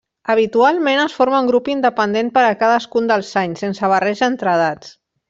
Habitualment 0.33 1.01
es 1.01 1.17
forma 1.17 1.41
un 1.43 1.49
grup 1.51 1.69
independent 1.73 2.31
per 2.37 2.45
a 2.47 2.57
cadascun 2.63 3.11
dels 3.13 3.31
anys, 3.43 3.63
sense 3.65 3.91
barreja 3.93 4.31
entre 4.31 4.57
edats. 4.59 4.97